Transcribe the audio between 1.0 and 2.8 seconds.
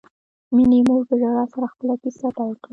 په ژړا سره خپله کیسه پیل کړه